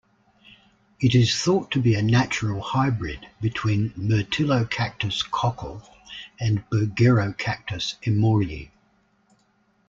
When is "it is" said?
0.99-1.39